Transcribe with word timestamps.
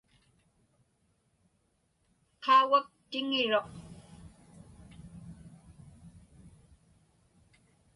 Qaugak 2.43 2.87
tiŋiruq. 3.09 3.71